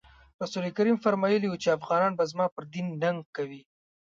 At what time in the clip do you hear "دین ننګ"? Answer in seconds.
2.73-3.19